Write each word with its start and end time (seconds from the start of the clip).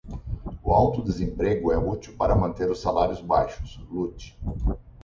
O 0.63 0.73
alto 0.73 0.99
desemprego 1.03 1.71
é 1.71 1.77
útil 1.77 2.15
para 2.17 2.35
manter 2.35 2.71
os 2.71 2.81
salários 2.81 3.21
baixos. 3.21 3.77
Lute. 3.87 4.35